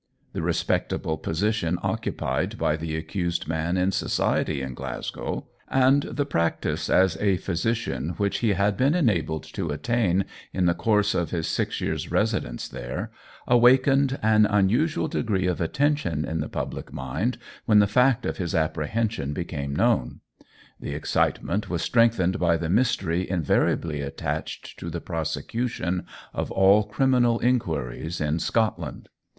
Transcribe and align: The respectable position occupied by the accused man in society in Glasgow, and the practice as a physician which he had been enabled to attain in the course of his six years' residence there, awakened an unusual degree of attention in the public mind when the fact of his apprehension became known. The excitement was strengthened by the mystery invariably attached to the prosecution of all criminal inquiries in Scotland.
The 0.33 0.41
respectable 0.41 1.15
position 1.15 1.77
occupied 1.83 2.57
by 2.57 2.75
the 2.75 2.97
accused 2.97 3.47
man 3.47 3.77
in 3.77 3.91
society 3.91 4.59
in 4.59 4.73
Glasgow, 4.73 5.45
and 5.67 6.01
the 6.01 6.25
practice 6.25 6.89
as 6.89 7.17
a 7.17 7.37
physician 7.37 8.15
which 8.17 8.39
he 8.39 8.53
had 8.53 8.75
been 8.77 8.95
enabled 8.95 9.43
to 9.53 9.69
attain 9.69 10.25
in 10.53 10.65
the 10.65 10.73
course 10.73 11.13
of 11.13 11.29
his 11.29 11.45
six 11.47 11.79
years' 11.81 12.09
residence 12.09 12.67
there, 12.67 13.11
awakened 13.45 14.17
an 14.23 14.47
unusual 14.47 15.07
degree 15.07 15.45
of 15.45 15.61
attention 15.61 16.25
in 16.25 16.39
the 16.39 16.49
public 16.49 16.91
mind 16.91 17.37
when 17.67 17.77
the 17.77 17.85
fact 17.85 18.25
of 18.25 18.37
his 18.37 18.55
apprehension 18.55 19.33
became 19.33 19.75
known. 19.75 20.21
The 20.79 20.95
excitement 20.95 21.69
was 21.69 21.83
strengthened 21.83 22.39
by 22.39 22.57
the 22.57 22.69
mystery 22.69 23.29
invariably 23.29 24.01
attached 24.01 24.79
to 24.79 24.89
the 24.89 24.99
prosecution 24.99 26.07
of 26.33 26.49
all 26.49 26.85
criminal 26.85 27.37
inquiries 27.37 28.19
in 28.19 28.39
Scotland. 28.39 29.07